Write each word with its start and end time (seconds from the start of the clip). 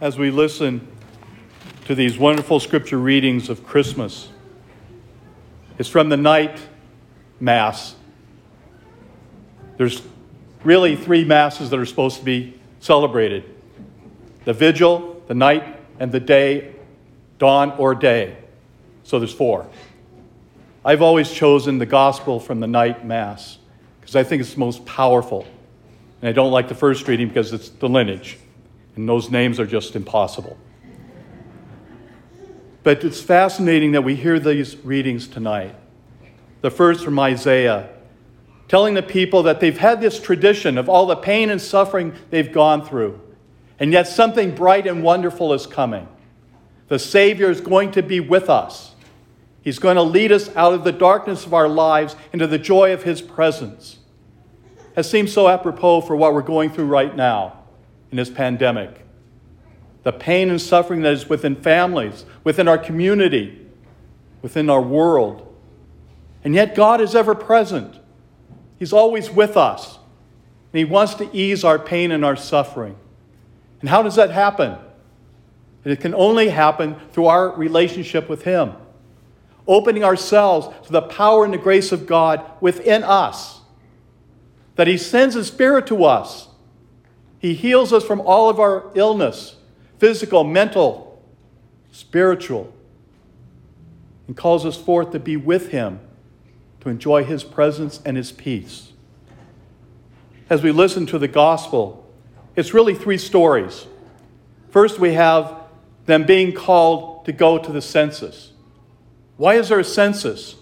as 0.00 0.18
we 0.18 0.30
listen 0.30 0.86
to 1.86 1.94
these 1.94 2.18
wonderful 2.18 2.60
scripture 2.60 2.98
readings 2.98 3.48
of 3.48 3.64
Christmas. 3.64 4.28
It's 5.78 5.88
from 5.88 6.08
the 6.08 6.16
night 6.16 6.60
Mass. 7.40 7.94
There's 9.76 10.02
really 10.64 10.96
three 10.96 11.24
Masses 11.24 11.70
that 11.70 11.78
are 11.78 11.86
supposed 11.86 12.18
to 12.18 12.24
be 12.24 12.58
celebrated 12.80 13.44
the 14.44 14.52
vigil, 14.52 15.22
the 15.28 15.34
night, 15.34 15.78
and 16.00 16.10
the 16.10 16.20
day, 16.20 16.74
dawn 17.38 17.70
or 17.78 17.94
day. 17.94 18.36
So 19.04 19.18
there's 19.18 19.32
four. 19.32 19.68
I've 20.84 21.02
always 21.02 21.30
chosen 21.30 21.78
the 21.78 21.86
gospel 21.86 22.40
from 22.40 22.58
the 22.58 22.66
night 22.66 23.06
Mass 23.06 23.58
because 24.00 24.16
I 24.16 24.24
think 24.24 24.40
it's 24.40 24.54
the 24.54 24.60
most 24.60 24.84
powerful. 24.84 25.46
And 26.20 26.28
I 26.28 26.32
don't 26.32 26.50
like 26.50 26.68
the 26.68 26.74
first 26.74 27.06
reading 27.06 27.28
because 27.28 27.52
it's 27.52 27.68
the 27.68 27.88
lineage, 27.88 28.38
and 28.96 29.08
those 29.08 29.30
names 29.30 29.58
are 29.58 29.66
just 29.66 29.96
impossible. 29.96 30.56
But 32.82 33.04
it's 33.04 33.20
fascinating 33.20 33.92
that 33.92 34.02
we 34.02 34.16
hear 34.16 34.38
these 34.38 34.76
readings 34.78 35.28
tonight. 35.28 35.74
The 36.62 36.70
first 36.70 37.04
from 37.04 37.18
Isaiah, 37.18 37.88
telling 38.68 38.94
the 38.94 39.02
people 39.02 39.44
that 39.44 39.60
they've 39.60 39.78
had 39.78 40.00
this 40.00 40.20
tradition 40.20 40.78
of 40.78 40.88
all 40.88 41.06
the 41.06 41.16
pain 41.16 41.50
and 41.50 41.60
suffering 41.60 42.14
they've 42.30 42.52
gone 42.52 42.84
through, 42.84 43.20
and 43.78 43.92
yet 43.92 44.08
something 44.08 44.54
bright 44.54 44.86
and 44.86 45.02
wonderful 45.02 45.52
is 45.52 45.66
coming. 45.66 46.08
The 46.88 46.98
Savior 46.98 47.50
is 47.50 47.60
going 47.60 47.92
to 47.92 48.02
be 48.02 48.20
with 48.20 48.50
us. 48.50 48.94
He's 49.62 49.78
going 49.78 49.96
to 49.96 50.02
lead 50.02 50.32
us 50.32 50.54
out 50.56 50.74
of 50.74 50.84
the 50.84 50.92
darkness 50.92 51.46
of 51.46 51.54
our 51.54 51.68
lives 51.68 52.16
into 52.32 52.46
the 52.46 52.58
joy 52.58 52.92
of 52.92 53.04
His 53.04 53.22
presence. 53.22 53.98
It 54.96 55.04
seems 55.04 55.32
so 55.32 55.48
apropos 55.48 56.02
for 56.02 56.16
what 56.16 56.34
we're 56.34 56.42
going 56.42 56.70
through 56.70 56.86
right 56.86 57.14
now 57.14 57.61
in 58.12 58.16
this 58.16 58.30
pandemic. 58.30 59.04
The 60.04 60.12
pain 60.12 60.50
and 60.50 60.60
suffering 60.60 61.02
that 61.02 61.12
is 61.12 61.28
within 61.28 61.56
families, 61.56 62.24
within 62.44 62.68
our 62.68 62.78
community, 62.78 63.66
within 64.40 64.70
our 64.70 64.80
world. 64.80 65.48
And 66.44 66.54
yet, 66.54 66.76
God 66.76 67.00
is 67.00 67.16
ever 67.16 67.34
present. 67.34 67.98
He's 68.78 68.92
always 68.92 69.30
with 69.30 69.56
us. 69.56 69.96
And 70.72 70.78
He 70.78 70.84
wants 70.84 71.14
to 71.14 71.36
ease 71.36 71.64
our 71.64 71.78
pain 71.78 72.12
and 72.12 72.24
our 72.24 72.36
suffering. 72.36 72.96
And 73.80 73.88
how 73.88 74.02
does 74.02 74.14
that 74.14 74.30
happen? 74.30 74.76
it 75.84 76.00
can 76.00 76.14
only 76.14 76.48
happen 76.48 76.94
through 77.10 77.26
our 77.26 77.50
relationship 77.56 78.28
with 78.28 78.44
Him 78.44 78.74
opening 79.66 80.04
ourselves 80.04 80.68
to 80.86 80.92
the 80.92 81.02
power 81.02 81.44
and 81.44 81.54
the 81.54 81.58
grace 81.58 81.92
of 81.92 82.06
God 82.06 82.44
within 82.60 83.02
us. 83.02 83.60
That 84.76 84.86
He 84.86 84.96
sends 84.96 85.34
His 85.34 85.46
Spirit 85.46 85.86
to 85.88 86.04
us. 86.04 86.48
He 87.42 87.54
heals 87.54 87.92
us 87.92 88.04
from 88.04 88.20
all 88.20 88.48
of 88.48 88.58
our 88.60 88.90
illness 88.94 89.56
physical, 89.98 90.42
mental, 90.42 91.22
spiritual 91.90 92.72
and 94.26 94.36
calls 94.36 94.64
us 94.64 94.76
forth 94.76 95.10
to 95.12 95.18
be 95.18 95.36
with 95.36 95.70
Him, 95.70 96.00
to 96.80 96.88
enjoy 96.88 97.24
His 97.24 97.44
presence 97.44 98.00
and 98.04 98.16
His 98.16 98.32
peace. 98.32 98.92
As 100.48 100.62
we 100.62 100.70
listen 100.70 101.04
to 101.06 101.18
the 101.18 101.28
gospel, 101.28 102.10
it's 102.56 102.72
really 102.72 102.94
three 102.94 103.18
stories. 103.18 103.86
First, 104.70 104.98
we 104.98 105.14
have 105.14 105.54
them 106.06 106.24
being 106.24 106.52
called 106.52 107.24
to 107.26 107.32
go 107.32 107.58
to 107.58 107.72
the 107.72 107.82
census. 107.82 108.52
Why 109.36 109.54
is 109.54 109.68
there 109.68 109.80
a 109.80 109.84
census? 109.84 110.56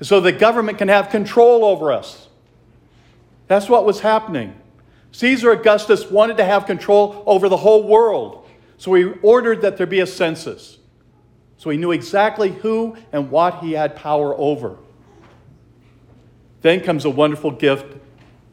So 0.00 0.20
the 0.20 0.32
government 0.32 0.78
can 0.78 0.88
have 0.88 1.10
control 1.10 1.64
over 1.64 1.92
us. 1.92 2.28
That's 3.48 3.68
what 3.68 3.84
was 3.84 4.00
happening. 4.00 4.54
Caesar 5.14 5.52
Augustus 5.52 6.10
wanted 6.10 6.38
to 6.38 6.44
have 6.44 6.66
control 6.66 7.22
over 7.24 7.48
the 7.48 7.56
whole 7.56 7.86
world. 7.86 8.48
So 8.78 8.94
he 8.94 9.04
ordered 9.22 9.62
that 9.62 9.76
there 9.76 9.86
be 9.86 10.00
a 10.00 10.08
census. 10.08 10.78
So 11.56 11.70
he 11.70 11.76
knew 11.76 11.92
exactly 11.92 12.50
who 12.50 12.96
and 13.12 13.30
what 13.30 13.60
he 13.60 13.74
had 13.74 13.94
power 13.94 14.34
over. 14.36 14.76
Then 16.62 16.80
comes 16.80 17.04
a 17.04 17.10
wonderful 17.10 17.52
gift 17.52 17.96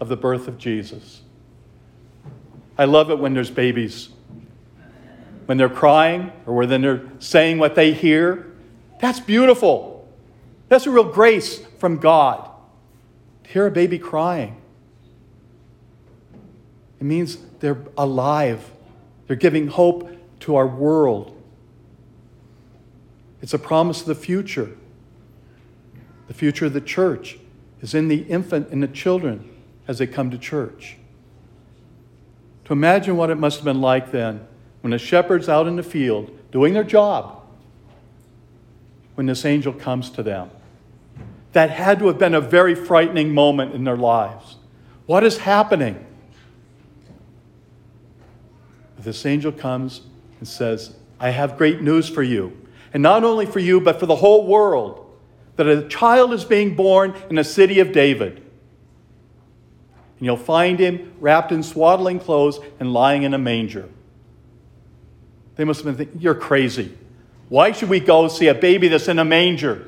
of 0.00 0.08
the 0.08 0.16
birth 0.16 0.48
of 0.48 0.56
Jesus. 0.56 1.20
I 2.78 2.86
love 2.86 3.10
it 3.10 3.18
when 3.18 3.34
there's 3.34 3.50
babies. 3.50 4.08
When 5.44 5.58
they're 5.58 5.68
crying 5.68 6.32
or 6.46 6.54
when 6.54 6.80
they're 6.80 7.02
saying 7.18 7.58
what 7.58 7.74
they 7.74 7.92
hear, 7.92 8.50
that's 8.98 9.20
beautiful. 9.20 10.08
That's 10.70 10.86
a 10.86 10.90
real 10.90 11.04
grace 11.04 11.58
from 11.78 11.98
God. 11.98 12.48
To 13.44 13.50
hear 13.50 13.66
a 13.66 13.70
baby 13.70 13.98
crying, 13.98 14.56
means 17.06 17.38
they're 17.60 17.78
alive, 17.96 18.70
they're 19.26 19.36
giving 19.36 19.68
hope 19.68 20.10
to 20.40 20.56
our 20.56 20.66
world. 20.66 21.32
It's 23.42 23.54
a 23.54 23.58
promise 23.58 24.00
of 24.00 24.06
the 24.06 24.14
future. 24.14 24.76
The 26.28 26.34
future 26.34 26.66
of 26.66 26.72
the 26.72 26.80
church 26.80 27.38
is 27.80 27.94
in 27.94 28.08
the 28.08 28.22
infant 28.22 28.70
and 28.70 28.82
the 28.82 28.88
children 28.88 29.48
as 29.86 29.98
they 29.98 30.06
come 30.06 30.30
to 30.30 30.38
church. 30.38 30.96
To 32.64 32.72
imagine 32.72 33.16
what 33.16 33.30
it 33.30 33.36
must 33.36 33.58
have 33.58 33.64
been 33.64 33.80
like 33.80 34.10
then 34.10 34.46
when 34.80 34.90
the 34.90 34.98
shepherds 34.98 35.48
out 35.48 35.66
in 35.66 35.76
the 35.76 35.82
field 35.82 36.30
doing 36.50 36.74
their 36.74 36.84
job 36.84 37.42
when 39.16 39.26
this 39.26 39.44
angel 39.44 39.72
comes 39.72 40.10
to 40.10 40.22
them. 40.22 40.50
That 41.52 41.70
had 41.70 41.98
to 41.98 42.06
have 42.06 42.18
been 42.18 42.34
a 42.34 42.40
very 42.40 42.74
frightening 42.74 43.34
moment 43.34 43.74
in 43.74 43.84
their 43.84 43.96
lives. 43.96 44.56
What 45.06 45.24
is 45.24 45.38
happening? 45.38 46.05
This 49.06 49.24
angel 49.24 49.52
comes 49.52 50.00
and 50.40 50.48
says, 50.48 50.96
I 51.20 51.30
have 51.30 51.56
great 51.56 51.80
news 51.80 52.08
for 52.08 52.24
you. 52.24 52.60
And 52.92 53.04
not 53.04 53.22
only 53.22 53.46
for 53.46 53.60
you, 53.60 53.80
but 53.80 54.00
for 54.00 54.06
the 54.06 54.16
whole 54.16 54.48
world 54.48 55.08
that 55.54 55.68
a 55.68 55.86
child 55.86 56.32
is 56.32 56.44
being 56.44 56.74
born 56.74 57.14
in 57.30 57.36
the 57.36 57.44
city 57.44 57.78
of 57.78 57.92
David. 57.92 58.38
And 60.18 60.26
you'll 60.26 60.36
find 60.36 60.80
him 60.80 61.12
wrapped 61.20 61.52
in 61.52 61.62
swaddling 61.62 62.18
clothes 62.18 62.58
and 62.80 62.92
lying 62.92 63.22
in 63.22 63.32
a 63.32 63.38
manger. 63.38 63.88
They 65.54 65.62
must 65.62 65.84
have 65.84 65.96
been 65.96 66.06
thinking, 66.06 66.20
You're 66.20 66.34
crazy. 66.34 66.92
Why 67.48 67.70
should 67.70 67.88
we 67.88 68.00
go 68.00 68.26
see 68.26 68.48
a 68.48 68.54
baby 68.54 68.88
that's 68.88 69.06
in 69.06 69.20
a 69.20 69.24
manger? 69.24 69.86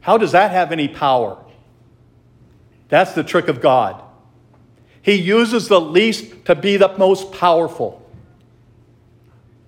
How 0.00 0.16
does 0.16 0.32
that 0.32 0.50
have 0.50 0.72
any 0.72 0.88
power? 0.88 1.36
That's 2.88 3.12
the 3.12 3.22
trick 3.22 3.48
of 3.48 3.60
God. 3.60 4.02
He 5.06 5.14
uses 5.14 5.68
the 5.68 5.80
least 5.80 6.46
to 6.46 6.56
be 6.56 6.78
the 6.78 6.88
most 6.98 7.30
powerful. 7.30 8.04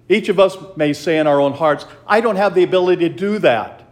Each 0.08 0.28
of 0.28 0.40
us 0.40 0.56
may 0.76 0.92
say 0.92 1.16
in 1.16 1.28
our 1.28 1.40
own 1.40 1.52
hearts, 1.52 1.86
I 2.08 2.20
don't 2.20 2.34
have 2.34 2.56
the 2.56 2.64
ability 2.64 3.08
to 3.08 3.14
do 3.14 3.38
that, 3.38 3.84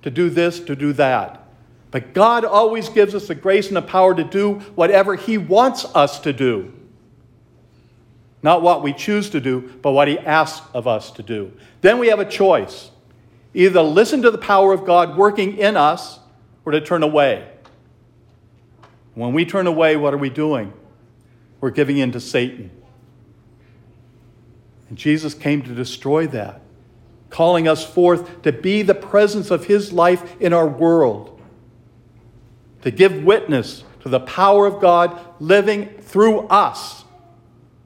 to 0.00 0.10
do 0.10 0.30
this, 0.30 0.60
to 0.60 0.74
do 0.74 0.94
that. 0.94 1.46
But 1.90 2.14
God 2.14 2.46
always 2.46 2.88
gives 2.88 3.14
us 3.14 3.28
the 3.28 3.34
grace 3.34 3.66
and 3.66 3.76
the 3.76 3.82
power 3.82 4.14
to 4.14 4.24
do 4.24 4.60
whatever 4.76 5.14
He 5.14 5.36
wants 5.36 5.84
us 5.94 6.18
to 6.20 6.32
do. 6.32 6.72
Not 8.42 8.62
what 8.62 8.82
we 8.82 8.94
choose 8.94 9.28
to 9.28 9.42
do, 9.42 9.74
but 9.82 9.92
what 9.92 10.08
He 10.08 10.18
asks 10.18 10.66
of 10.72 10.88
us 10.88 11.10
to 11.10 11.22
do. 11.22 11.52
Then 11.82 11.98
we 11.98 12.06
have 12.08 12.18
a 12.18 12.24
choice 12.24 12.90
either 13.52 13.82
listen 13.82 14.22
to 14.22 14.30
the 14.30 14.38
power 14.38 14.72
of 14.72 14.86
God 14.86 15.18
working 15.18 15.58
in 15.58 15.76
us 15.76 16.18
or 16.64 16.72
to 16.72 16.80
turn 16.80 17.02
away. 17.02 17.46
When 19.14 19.32
we 19.32 19.44
turn 19.44 19.66
away, 19.66 19.96
what 19.96 20.12
are 20.12 20.18
we 20.18 20.30
doing? 20.30 20.72
We're 21.60 21.70
giving 21.70 21.98
in 21.98 22.12
to 22.12 22.20
Satan. 22.20 22.70
And 24.88 24.98
Jesus 24.98 25.34
came 25.34 25.62
to 25.62 25.74
destroy 25.74 26.26
that, 26.28 26.60
calling 27.30 27.66
us 27.68 27.84
forth 27.84 28.42
to 28.42 28.52
be 28.52 28.82
the 28.82 28.94
presence 28.94 29.50
of 29.50 29.66
His 29.66 29.92
life 29.92 30.40
in 30.40 30.52
our 30.52 30.66
world, 30.66 31.40
to 32.82 32.90
give 32.90 33.24
witness 33.24 33.84
to 34.00 34.08
the 34.08 34.20
power 34.20 34.66
of 34.66 34.80
God 34.80 35.18
living 35.40 35.88
through 36.00 36.40
us 36.48 37.04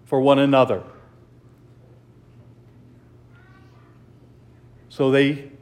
for 0.07 0.21
one 0.21 0.39
another. 0.39 0.83
So 4.89 5.13
they 5.13 5.53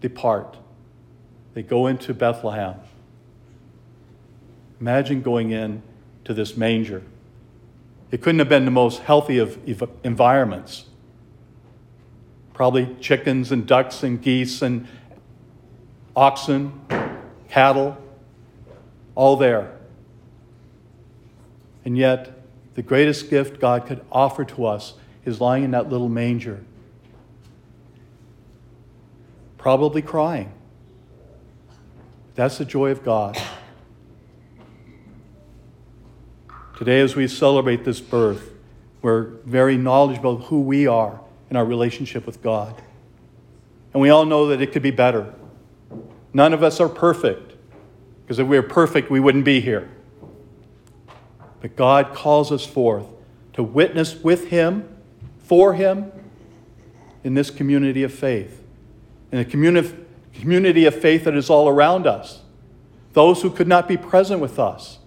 depart. 0.00 0.56
They 1.54 1.62
go 1.62 1.86
into 1.86 2.12
Bethlehem. 2.12 2.74
Imagine 4.80 5.22
going 5.22 5.50
in 5.50 5.82
to 6.24 6.34
this 6.34 6.56
manger. 6.56 7.02
It 8.10 8.22
couldn't 8.22 8.38
have 8.38 8.48
been 8.48 8.64
the 8.64 8.70
most 8.70 9.00
healthy 9.00 9.38
of 9.38 9.58
environments. 10.04 10.86
Probably 12.54 12.96
chickens 13.00 13.52
and 13.52 13.66
ducks 13.66 14.02
and 14.02 14.20
geese 14.20 14.62
and 14.62 14.86
oxen, 16.16 16.80
cattle, 17.48 17.96
all 19.14 19.36
there. 19.36 19.72
And 21.84 21.96
yet, 21.96 22.42
the 22.74 22.82
greatest 22.82 23.30
gift 23.30 23.60
God 23.60 23.86
could 23.86 24.04
offer 24.10 24.44
to 24.44 24.66
us 24.66 24.94
is 25.24 25.40
lying 25.40 25.64
in 25.64 25.72
that 25.72 25.88
little 25.88 26.08
manger, 26.08 26.64
probably 29.56 30.02
crying. 30.02 30.52
That's 32.34 32.58
the 32.58 32.64
joy 32.64 32.90
of 32.90 33.04
God. 33.04 33.40
Today, 36.78 37.00
as 37.00 37.16
we 37.16 37.26
celebrate 37.26 37.84
this 37.84 38.00
birth, 38.00 38.52
We're 39.00 39.24
very 39.44 39.76
knowledgeable 39.76 40.36
of 40.36 40.44
who 40.44 40.60
we 40.60 40.86
are 40.86 41.20
in 41.50 41.56
our 41.56 41.64
relationship 41.64 42.26
with 42.26 42.42
God. 42.42 42.74
And 43.92 44.02
we 44.02 44.10
all 44.10 44.24
know 44.24 44.48
that 44.48 44.60
it 44.60 44.72
could 44.72 44.82
be 44.82 44.90
better. 44.90 45.34
None 46.32 46.52
of 46.52 46.62
us 46.62 46.80
are 46.80 46.88
perfect, 46.88 47.54
because 48.22 48.38
if 48.38 48.46
we 48.46 48.58
were 48.58 48.66
perfect, 48.66 49.10
we 49.10 49.20
wouldn't 49.20 49.44
be 49.44 49.60
here. 49.60 49.88
But 51.60 51.76
God 51.76 52.14
calls 52.14 52.52
us 52.52 52.66
forth 52.66 53.06
to 53.54 53.62
witness 53.62 54.16
with 54.16 54.48
Him, 54.48 54.88
for 55.38 55.74
Him, 55.74 56.12
in 57.24 57.34
this 57.34 57.50
community 57.50 58.02
of 58.02 58.12
faith, 58.12 58.62
in 59.32 59.38
a 59.38 59.44
communi- 59.44 60.04
community 60.34 60.84
of 60.84 60.94
faith 60.94 61.24
that 61.24 61.34
is 61.34 61.50
all 61.50 61.68
around 61.68 62.06
us. 62.06 62.42
Those 63.12 63.42
who 63.42 63.50
could 63.50 63.66
not 63.66 63.88
be 63.88 63.96
present 63.96 64.40
with 64.40 64.58
us, 64.58 64.98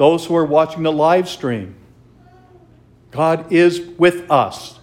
those 0.00 0.24
who 0.24 0.34
are 0.34 0.46
watching 0.46 0.82
the 0.82 0.90
live 0.90 1.28
stream. 1.28 1.74
God 3.10 3.52
is 3.52 3.80
with 3.98 4.30
us. 4.30 4.78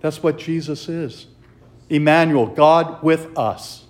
That's 0.00 0.24
what 0.24 0.38
Jesus 0.38 0.88
is. 0.88 1.28
Emmanuel, 1.88 2.46
God 2.46 3.00
with 3.04 3.38
us. 3.38 3.84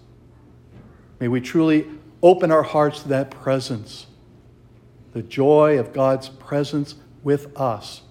May 1.18 1.28
we 1.28 1.40
truly 1.40 1.86
open 2.22 2.50
our 2.50 2.62
hearts 2.62 3.04
to 3.04 3.08
that 3.08 3.30
presence, 3.30 4.06
the 5.14 5.22
joy 5.22 5.78
of 5.78 5.94
God's 5.94 6.28
presence 6.28 6.96
with 7.22 7.58
us, 7.58 8.02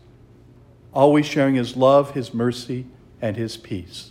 always 0.92 1.28
sharing 1.28 1.54
His 1.54 1.78
love, 1.78 2.16
His 2.16 2.34
mercy, 2.34 2.88
and 3.22 3.38
His 3.38 3.58
peace. 3.58 4.10